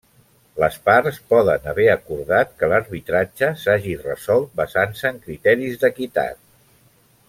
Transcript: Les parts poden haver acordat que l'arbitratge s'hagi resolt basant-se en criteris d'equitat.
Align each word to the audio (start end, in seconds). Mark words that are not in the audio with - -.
Les 0.61 0.77
parts 0.89 1.19
poden 1.33 1.67
haver 1.73 1.85
acordat 1.97 2.57
que 2.63 2.71
l'arbitratge 2.73 3.53
s'hagi 3.67 3.93
resolt 4.09 4.59
basant-se 4.63 5.13
en 5.15 5.25
criteris 5.29 5.81
d'equitat. 5.85 6.45